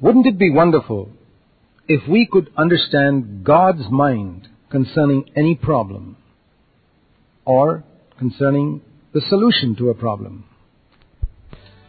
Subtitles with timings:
[0.00, 1.10] Wouldn't it be wonderful
[1.86, 6.16] if we could understand God's mind concerning any problem
[7.44, 7.84] or
[8.18, 8.80] concerning
[9.12, 10.44] the solution to a problem?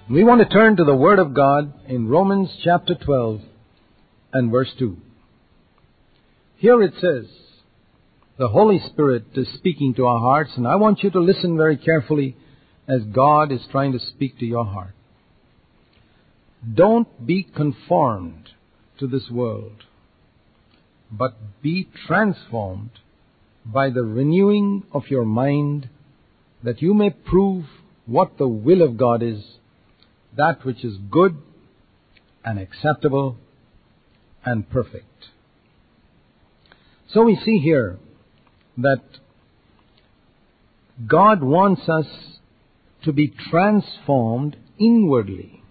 [0.10, 3.42] We want to turn to the Word of God in Romans chapter 12
[4.34, 4.98] and verse 2.
[6.58, 7.26] Here it says,
[8.38, 11.78] the Holy Spirit is speaking to our hearts, and I want you to listen very
[11.78, 12.36] carefully
[12.88, 14.94] as God is trying to speak to your heart.
[16.72, 18.50] Don't be conformed
[19.00, 19.84] to this world,
[21.12, 22.92] but be transformed
[23.66, 25.90] by the renewing of your mind
[26.64, 27.66] that you may prove
[28.06, 29.44] what the will of God is,
[30.38, 31.36] that which is good
[32.46, 33.38] and acceptable
[34.46, 35.06] and perfect.
[37.10, 37.98] So we see here
[38.78, 39.02] that
[41.06, 42.08] God wants us
[43.04, 45.63] to be transformed inwardly.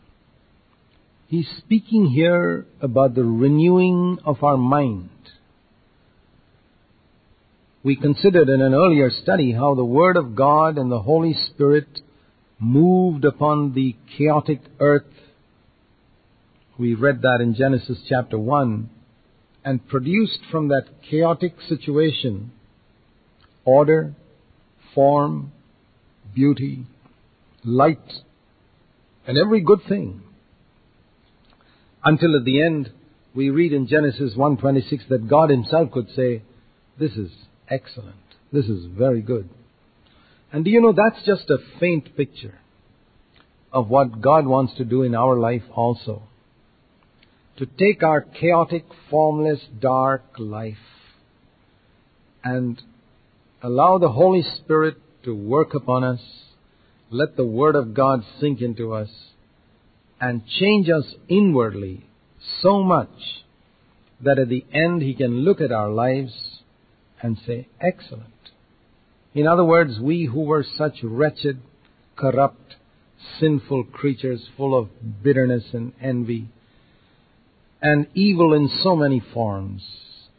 [1.33, 5.09] He's speaking here about the renewing of our mind.
[7.83, 11.89] We considered in an earlier study how the Word of God and the Holy Spirit
[12.61, 15.07] moved upon the chaotic earth.
[16.79, 18.91] We read that in Genesis chapter 1
[19.65, 22.53] and produced from that chaotic situation
[23.65, 24.15] order,
[24.95, 25.53] form,
[26.35, 26.85] beauty,
[27.65, 28.21] light,
[29.27, 30.25] and every good thing
[32.05, 32.91] until at the end
[33.35, 36.43] we read in Genesis 1:26 that God himself could say
[36.99, 37.31] this is
[37.69, 38.17] excellent.
[38.53, 39.49] This is very good.
[40.53, 42.59] And do you know that's just a faint picture
[43.73, 46.23] of what God wants to do in our life also.
[47.57, 50.77] To take our chaotic formless dark life
[52.45, 52.83] and
[53.63, 56.21] allow the Holy Spirit to work upon us
[57.13, 59.11] let the Word of God sink into us
[60.23, 62.07] and change us inwardly
[62.63, 63.45] so much
[64.25, 66.33] that at the end He can look at our lives
[67.21, 68.29] and say, Excellent.
[69.35, 71.61] In other words, we who were such wretched,
[72.17, 72.77] corrupt,
[73.41, 74.89] sinful creatures full of
[75.23, 76.49] bitterness and envy
[77.83, 79.83] and evil in so many forms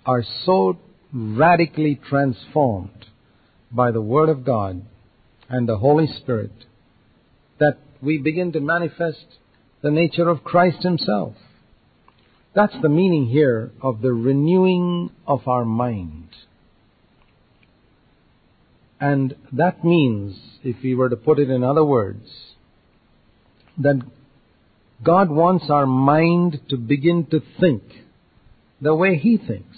[0.06, 0.78] are so
[1.14, 3.06] radically transformed
[3.72, 4.82] by the Word of God
[5.50, 6.54] and the Holy Spirit
[7.60, 9.26] that we begin to manifest
[9.84, 11.36] the nature of Christ Himself.
[12.56, 16.30] That's the meaning here of the renewing of our mind.
[19.00, 22.26] And that means, if we were to put it in other words,
[23.78, 24.02] that
[25.04, 27.84] God wants our mind to begin to think
[28.80, 29.78] the way He thinks.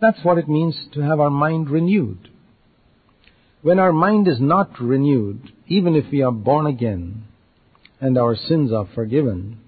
[0.00, 2.28] That's what it means to have our mind renewed.
[3.62, 7.24] When our mind is not renewed, even if we are born again,
[8.02, 9.58] and our sins are forgiven,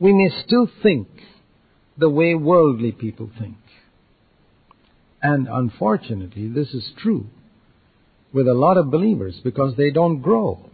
[0.00, 1.06] we may still think
[1.96, 3.56] the way worldly people think.
[5.22, 7.26] And unfortunately, this is true
[8.32, 10.68] with a lot of believers because they don't grow.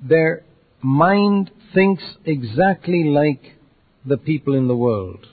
[0.00, 0.44] Their
[0.80, 3.42] mind thinks exactly like
[4.06, 5.26] the people in the world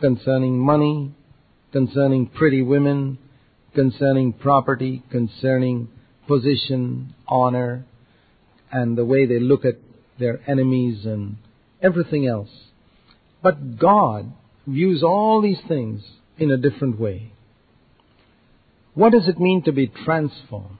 [0.00, 1.14] concerning money,
[1.70, 3.18] concerning pretty women,
[3.72, 5.88] concerning property, concerning
[6.26, 7.84] position, honor,
[8.74, 9.76] and the way they look at
[10.18, 11.36] their enemies and
[11.80, 12.50] everything else.
[13.40, 14.32] But God
[14.66, 16.02] views all these things
[16.38, 17.30] in a different way.
[18.94, 20.78] What does it mean to be transformed?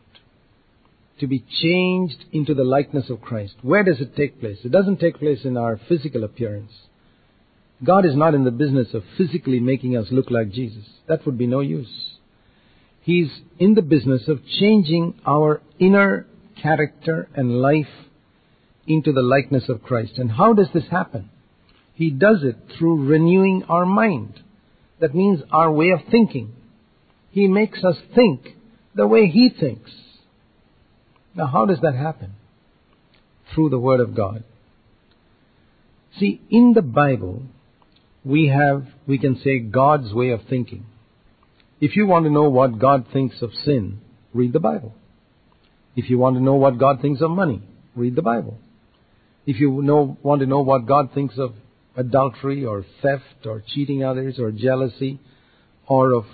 [1.21, 3.55] To be changed into the likeness of Christ.
[3.62, 4.59] Where does it take place?
[4.65, 6.72] It doesn't take place in our physical appearance.
[7.84, 10.84] God is not in the business of physically making us look like Jesus.
[11.06, 12.19] That would be no use.
[13.03, 16.26] He's in the business of changing our inner
[16.61, 17.87] character and life
[18.87, 20.19] into the likeness of Christ.
[20.19, 21.31] And how does this happen?
[21.95, 24.41] He does it through renewing our mind.
[25.01, 26.53] That means our way of thinking.
[27.31, 28.49] He makes us think
[28.95, 29.91] the way He thinks.
[31.35, 32.35] Now, how does that happen?
[33.55, 34.45] Through the Word of God.
[36.19, 37.43] See, in the Bible,
[38.25, 40.87] we have, we can say, God's way of thinking.
[41.81, 44.00] If you want to know what God thinks of sin,
[44.33, 44.95] read the Bible.
[45.96, 47.62] If you want to know what God thinks of money,
[47.94, 48.58] read the Bible.
[49.46, 51.55] If you know, want to know what God thinks of
[51.96, 55.20] adultery or theft or cheating others or jealousy
[55.87, 56.25] or of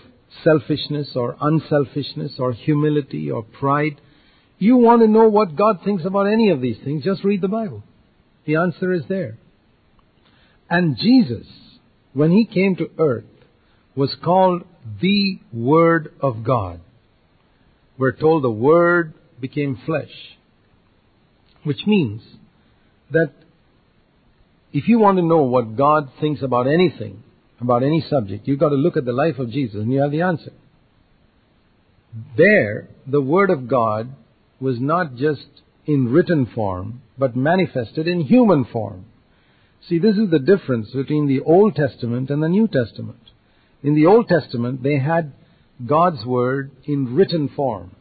[0.45, 4.01] selfishness or unselfishness or humility or pride,
[4.59, 7.49] you want to know what God thinks about any of these things, just read the
[7.49, 7.83] Bible.
[8.47, 9.39] The answer is there.
[10.69, 11.47] And Jesus,
[12.13, 13.25] when he came to earth,
[13.97, 14.63] was called
[15.01, 16.81] the Word of God.
[17.99, 20.11] We're told the Word became flesh.
[21.65, 22.23] Which means
[23.11, 23.33] that
[24.73, 27.23] if you want to know what God thinks about anything,
[27.61, 30.13] about any subject, you've got to look at the life of Jesus and you have
[30.13, 30.53] the answer.
[32.37, 34.11] There, the Word of God
[34.61, 35.47] was not just
[35.87, 39.07] in written form, but manifested in human form.
[39.89, 43.21] See, this is the difference between the Old Testament and the New Testament.
[43.83, 45.33] In the Old Testament, they had
[45.85, 47.93] God's Word in written form.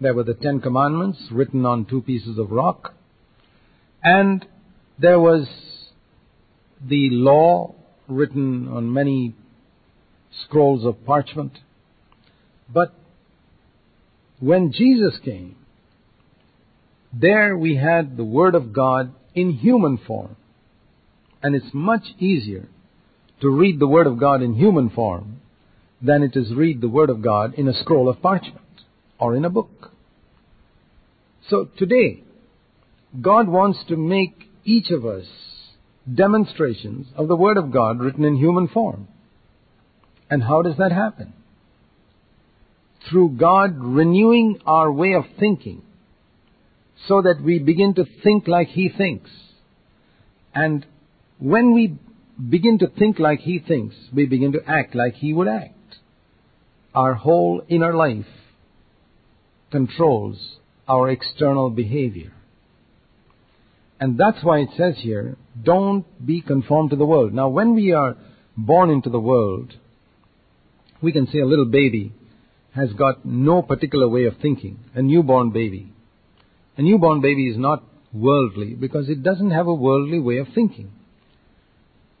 [0.00, 2.94] There were the Ten Commandments written on two pieces of rock,
[4.02, 4.44] and
[4.98, 5.46] there was
[6.86, 7.74] the law
[8.08, 9.34] written on many
[10.44, 11.58] scrolls of parchment.
[12.72, 12.92] But
[14.40, 15.56] when Jesus came,
[17.12, 20.36] there we had the Word of God in human form.
[21.42, 22.68] And it's much easier
[23.40, 25.40] to read the Word of God in human form
[26.02, 28.64] than it is read the Word of God in a scroll of parchment
[29.24, 29.90] or in a book.
[31.48, 32.22] So today,
[33.18, 34.34] God wants to make
[34.64, 35.24] each of us
[36.12, 39.08] demonstrations of the Word of God written in human form.
[40.28, 41.32] And how does that happen?
[43.08, 45.80] Through God renewing our way of thinking
[47.08, 49.30] so that we begin to think like He thinks.
[50.54, 50.84] And
[51.38, 51.96] when we
[52.56, 55.72] begin to think like He thinks, we begin to act like He would act.
[56.94, 58.26] Our whole inner life
[59.74, 60.38] controls
[60.86, 62.32] our external behavior.
[63.98, 67.34] And that's why it says here, don't be conformed to the world.
[67.34, 68.16] Now, when we are
[68.56, 69.74] born into the world,
[71.02, 72.12] we can say a little baby
[72.72, 75.92] has got no particular way of thinking, a newborn baby.
[76.76, 77.82] A newborn baby is not
[78.12, 80.92] worldly because it doesn't have a worldly way of thinking.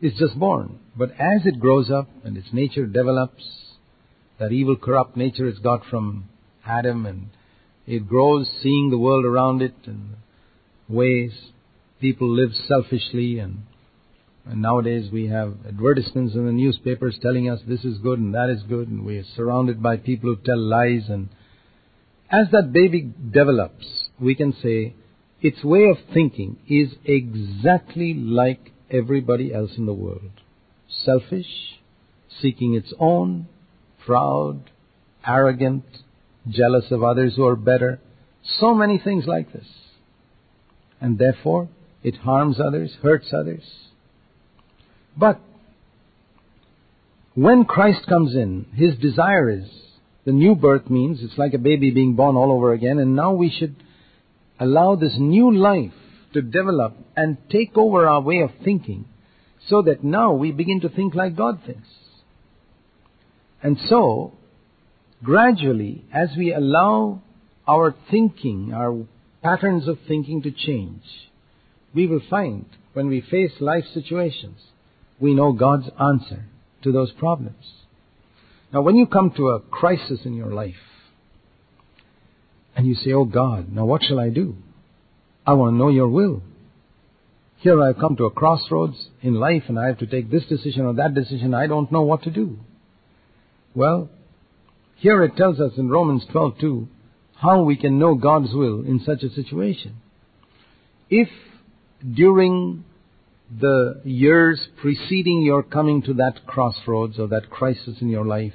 [0.00, 0.80] It's just born.
[0.96, 3.44] But as it grows up and its nature develops,
[4.40, 6.28] that evil, corrupt nature it's got from
[6.66, 7.28] Adam, and
[7.86, 10.16] it grows seeing the world around it and
[10.88, 11.32] ways
[12.00, 13.62] people live selfishly and,
[14.46, 18.50] and nowadays we have advertisements in the newspapers telling us this is good and that
[18.50, 21.28] is good and we are surrounded by people who tell lies and
[22.30, 23.86] as that baby develops
[24.20, 24.94] we can say
[25.44, 30.30] its way of thinking is exactly like everybody else in the world.
[31.04, 31.78] Selfish,
[32.40, 33.46] seeking its own,
[34.06, 34.70] proud,
[35.26, 35.84] arrogant,
[36.48, 38.00] jealous of others who are better.
[38.58, 39.66] So many things like this.
[41.00, 41.68] And therefore,
[42.02, 43.62] it harms others, hurts others.
[45.16, 45.40] But
[47.34, 49.64] when Christ comes in, his desire is
[50.24, 53.32] the new birth means it's like a baby being born all over again, and now
[53.32, 53.76] we should
[54.58, 55.92] allow this new life
[56.32, 59.04] to develop and take over our way of thinking
[59.68, 61.88] so that now we begin to think like God thinks.
[63.62, 64.32] And so,
[65.24, 67.22] gradually, as we allow
[67.66, 69.06] our thinking, our
[69.42, 71.02] patterns of thinking to change,
[71.94, 74.60] we will find when we face life situations,
[75.18, 76.44] we know God's answer
[76.82, 77.64] to those problems.
[78.72, 80.74] Now, when you come to a crisis in your life,
[82.76, 84.56] and you say, Oh God, now what shall I do?
[85.46, 86.42] I want to know your will.
[87.58, 90.84] Here I've come to a crossroads in life and I have to take this decision
[90.84, 91.54] or that decision.
[91.54, 92.58] I don't know what to do.
[93.74, 94.10] Well,
[95.04, 96.88] here it tells us in Romans 12:2
[97.34, 99.96] how we can know God's will in such a situation.
[101.10, 101.28] If
[102.22, 102.84] during
[103.64, 108.54] the years preceding your coming to that crossroads or that crisis in your life,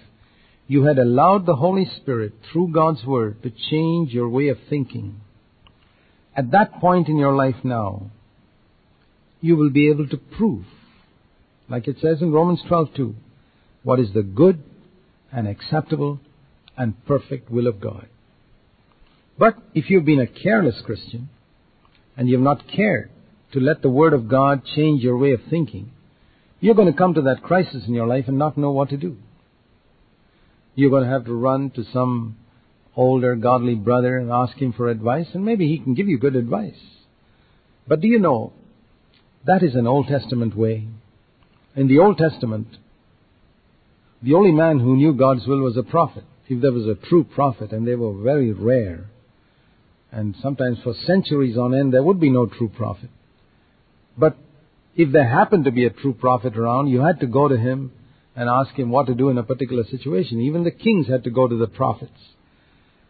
[0.68, 5.22] you had allowed the Holy Spirit through God's Word to change your way of thinking,
[6.36, 8.10] at that point in your life now,
[9.40, 10.66] you will be able to prove,
[11.70, 13.14] like it says in Romans 12:2,
[13.84, 14.64] what is the good
[15.32, 16.20] and acceptable
[16.80, 18.08] and perfect will of God.
[19.38, 21.30] But if you've been a careless Christian
[22.18, 23.12] and you've not cared
[23.54, 25.92] to let the Word of God change your way of thinking,
[26.60, 28.98] you're going to come to that crisis in your life and not know what to
[28.98, 29.18] do
[30.80, 32.38] you're going to have to run to some
[32.96, 36.36] older godly brother and ask him for advice, and maybe he can give you good
[36.36, 36.80] advice.
[37.88, 38.54] But do you know,
[39.46, 40.88] that is an Old Testament way.
[41.76, 42.68] In the Old Testament,
[44.22, 46.24] the only man who knew God's will was a prophet.
[46.50, 49.06] If there was a true prophet, and they were very rare,
[50.12, 53.10] and sometimes for centuries on end there would be no true prophet.
[54.18, 54.36] But
[54.96, 57.92] if there happened to be a true prophet around, you had to go to him
[58.36, 60.42] and ask him what to do in a particular situation.
[60.42, 62.20] Even the kings had to go to the prophets.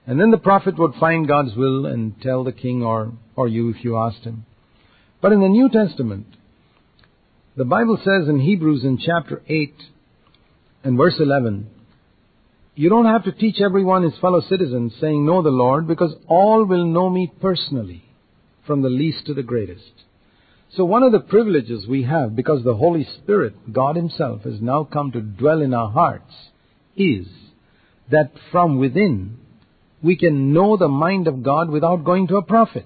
[0.06, 3.70] And then the prophet would find God's will and tell the king or, or you
[3.70, 4.46] if you asked him.
[5.22, 6.28] But in the New Testament,
[7.56, 9.76] the Bible says in Hebrews in chapter 8
[10.84, 11.70] and verse 11,
[12.80, 16.64] you don't have to teach everyone his fellow citizens saying, Know the Lord, because all
[16.64, 18.06] will know me personally,
[18.66, 19.92] from the least to the greatest.
[20.78, 24.86] So one of the privileges we have, because the Holy Spirit, God Himself, has now
[24.86, 26.34] come to dwell in our hearts,
[26.96, 27.28] is
[28.12, 29.40] that from within
[30.02, 32.86] we can know the mind of God without going to a prophet.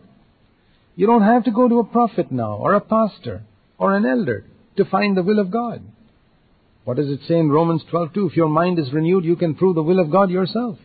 [0.96, 3.44] You don't have to go to a prophet now, or a pastor,
[3.78, 4.44] or an elder
[4.76, 5.84] to find the will of God.
[6.86, 8.28] What does it say in Romans 12:2?
[8.28, 10.78] If your mind is renewed, you can prove the will of God yourself.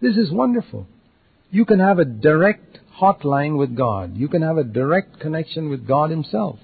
[0.00, 0.86] This is wonderful.
[1.50, 4.16] You can have a direct hotline with God.
[4.16, 6.58] You can have a direct connection with God Himself.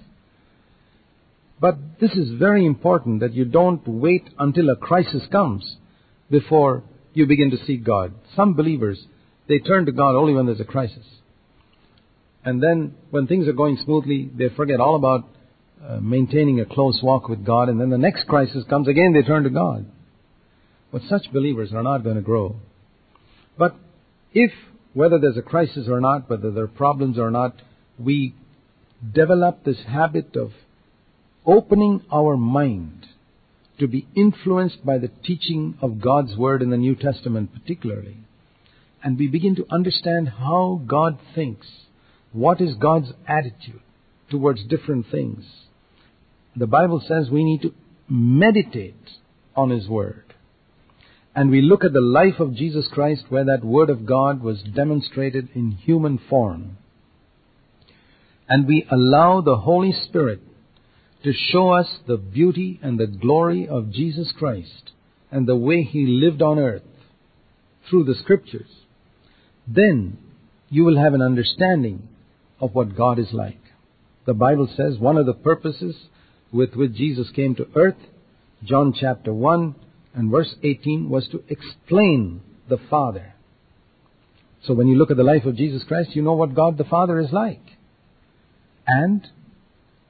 [1.60, 5.76] But this is very important that you don't wait until a crisis comes
[6.30, 6.82] before
[7.12, 8.12] you begin to seek God.
[8.36, 9.06] Some believers,
[9.48, 11.06] they turn to God only when there's a crisis.
[12.44, 15.24] And then when things are going smoothly, they forget all about
[15.82, 17.68] uh, maintaining a close walk with God.
[17.68, 19.86] And then the next crisis comes again, they turn to God.
[20.92, 22.56] But such believers are not going to grow.
[23.58, 23.74] But
[24.32, 24.52] if
[24.94, 27.54] whether there's a crisis or not, whether there are problems or not,
[27.98, 28.34] we
[29.12, 30.52] develop this habit of
[31.44, 33.06] opening our mind
[33.78, 38.16] to be influenced by the teaching of God's Word in the New Testament, particularly.
[39.02, 41.66] And we begin to understand how God thinks,
[42.32, 43.82] what is God's attitude
[44.34, 45.44] towards different things.
[46.56, 47.74] The Bible says we need to
[48.08, 49.10] meditate
[49.56, 50.24] on His Word
[51.34, 54.62] and we look at the life of Jesus Christ where that Word of God was
[54.62, 56.78] demonstrated in human form,
[58.48, 60.40] and we allow the Holy Spirit
[61.24, 64.92] to show us the beauty and the glory of Jesus Christ
[65.32, 66.82] and the way He lived on earth
[67.88, 68.70] through the Scriptures,
[69.66, 70.18] then
[70.68, 72.08] you will have an understanding
[72.60, 73.63] of what God is like.
[74.26, 75.94] The Bible says one of the purposes
[76.52, 77.96] with which Jesus came to earth,
[78.64, 79.74] John chapter 1,
[80.14, 83.34] and verse 18 was to explain the Father.
[84.62, 86.84] So when you look at the life of Jesus Christ, you know what God the
[86.84, 87.60] Father is like.
[88.86, 89.26] And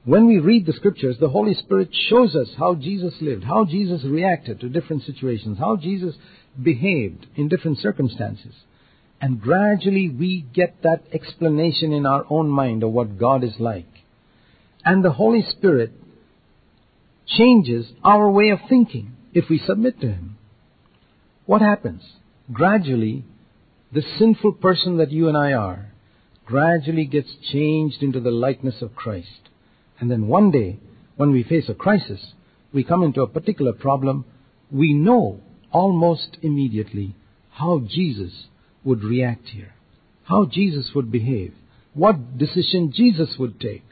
[0.05, 4.03] when we read the scriptures, the Holy Spirit shows us how Jesus lived, how Jesus
[4.03, 6.15] reacted to different situations, how Jesus
[6.61, 8.53] behaved in different circumstances.
[9.19, 13.87] And gradually we get that explanation in our own mind of what God is like.
[14.85, 15.91] And the Holy Spirit
[17.25, 20.37] changes our way of thinking if we submit to Him.
[21.45, 22.03] What happens?
[22.53, 23.25] Gradually,
[23.91, 25.91] the sinful person that you and I are
[26.45, 29.49] gradually gets changed into the likeness of Christ.
[29.99, 30.77] And then one day,
[31.15, 32.33] when we face a crisis,
[32.71, 34.25] we come into a particular problem,
[34.69, 35.39] we know
[35.71, 37.15] almost immediately
[37.49, 38.47] how Jesus
[38.83, 39.73] would react here,
[40.25, 41.53] how Jesus would behave,
[41.93, 43.84] what decision Jesus would take.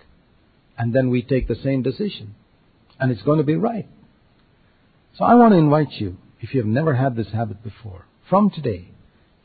[0.77, 2.35] And then we take the same decision.
[2.99, 3.87] And it's going to be right.
[5.17, 8.49] So I want to invite you, if you have never had this habit before, from
[8.49, 8.89] today,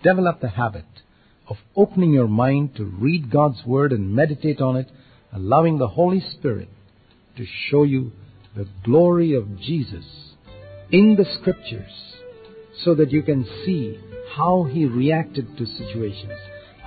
[0.03, 0.87] develop the habit
[1.49, 4.91] of opening your mind to read God's Word and meditate on it,
[5.33, 6.69] allowing the Holy Spirit
[7.37, 8.13] to show you
[8.57, 10.05] the glory of Jesus
[10.91, 11.93] in the Scriptures
[12.83, 13.99] so that you can see
[14.35, 16.33] how He reacted to situations,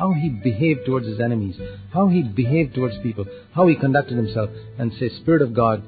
[0.01, 1.55] how He behaved towards His enemies,
[1.93, 5.83] how He behaved towards people, how He conducted Himself, and say, Spirit of God,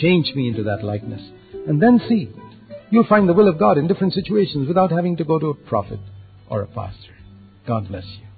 [0.00, 1.20] change me into that likeness.
[1.68, 2.30] And then see.
[2.90, 5.54] You'll find the will of God in different situations without having to go to a
[5.54, 6.00] prophet
[6.48, 7.14] or a pastor.
[7.66, 8.29] God bless you.